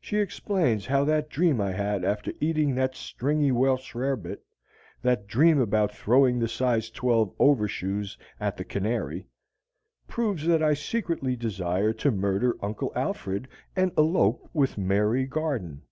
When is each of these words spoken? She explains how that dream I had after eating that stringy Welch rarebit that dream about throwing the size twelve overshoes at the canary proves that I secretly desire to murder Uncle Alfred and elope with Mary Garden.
She 0.00 0.16
explains 0.16 0.86
how 0.86 1.04
that 1.04 1.28
dream 1.28 1.60
I 1.60 1.72
had 1.72 2.02
after 2.02 2.32
eating 2.40 2.74
that 2.76 2.94
stringy 2.94 3.52
Welch 3.52 3.94
rarebit 3.94 4.38
that 5.02 5.26
dream 5.26 5.60
about 5.60 5.92
throwing 5.92 6.38
the 6.38 6.48
size 6.48 6.88
twelve 6.88 7.34
overshoes 7.38 8.16
at 8.40 8.56
the 8.56 8.64
canary 8.64 9.26
proves 10.08 10.46
that 10.46 10.62
I 10.62 10.72
secretly 10.72 11.36
desire 11.36 11.92
to 11.92 12.10
murder 12.10 12.56
Uncle 12.62 12.90
Alfred 12.96 13.48
and 13.76 13.92
elope 13.98 14.48
with 14.54 14.78
Mary 14.78 15.26
Garden. 15.26 15.82